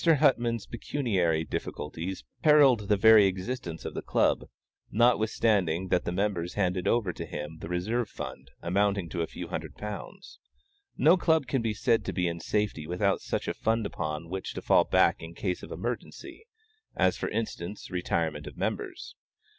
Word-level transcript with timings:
Huttman's 0.03 0.65
pecuniary 0.65 1.43
difficulties 1.43 2.23
perilled 2.41 2.87
the 2.87 2.97
very 2.97 3.27
existence 3.27 3.85
of 3.85 3.93
the 3.93 4.01
Club, 4.01 4.49
notwithstanding 4.89 5.89
that 5.89 6.05
the 6.05 6.11
members 6.11 6.55
handed 6.55 6.87
over 6.87 7.13
to 7.13 7.23
him 7.23 7.59
the 7.59 7.69
reserve 7.69 8.09
fund, 8.09 8.49
amounting 8.63 9.09
to 9.09 9.21
a 9.21 9.27
few 9.27 9.49
hundred 9.49 9.75
pounds. 9.75 10.39
No 10.97 11.17
Club 11.17 11.45
can 11.45 11.61
be 11.61 11.75
said 11.75 12.03
to 12.05 12.13
be 12.13 12.27
in 12.27 12.39
safety 12.39 12.87
without 12.87 13.21
such 13.21 13.47
a 13.47 13.53
fund 13.53 13.85
upon 13.85 14.27
which 14.27 14.55
to 14.55 14.61
fall 14.63 14.85
back 14.85 15.21
in 15.21 15.35
case 15.35 15.61
of 15.61 15.71
emergency, 15.71 16.47
as 16.95 17.15
for 17.15 17.29
instance, 17.29 17.91
retirement 17.91 18.47
of 18.47 18.57
members. 18.57 19.13